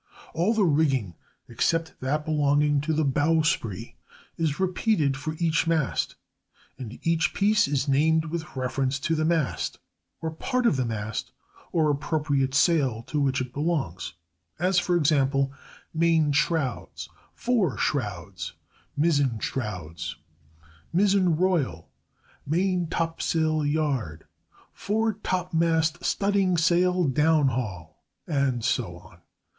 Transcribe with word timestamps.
All 0.33 0.55
the 0.55 0.65
rigging, 0.65 1.13
except 1.47 1.93
that 1.99 2.25
belonging 2.25 2.81
to 2.81 2.91
the 2.91 3.05
bowsprit, 3.05 3.93
is 4.35 4.59
repeated 4.59 5.15
for 5.15 5.35
each 5.37 5.67
mast, 5.67 6.15
and 6.79 6.97
each 7.05 7.35
piece 7.35 7.67
is 7.67 7.87
named 7.87 8.25
with 8.25 8.55
reference 8.55 8.97
to 9.01 9.13
the 9.13 9.25
mast 9.25 9.77
or 10.19 10.31
part 10.31 10.65
of 10.65 10.75
the 10.75 10.85
mast 10.87 11.33
or 11.71 11.91
appropriate 11.91 12.55
sail 12.55 13.03
to 13.03 13.19
which 13.21 13.41
it 13.41 13.53
belongs: 13.53 14.13
as, 14.57 14.79
for 14.79 14.95
example, 14.97 15.51
main 15.93 16.31
shrouds, 16.31 17.07
fore 17.35 17.77
shrouds, 17.77 18.53
mizzen 18.97 19.37
shrouds, 19.37 20.15
mizzen 20.91 21.35
royal, 21.37 21.91
maintopsail 22.49 23.71
yard, 23.71 24.25
foretopmast 24.75 25.99
studdingsail 26.01 27.13
downhaul, 27.13 27.89
and 28.25 28.65
so 28.65 28.97
on. 28.97 29.19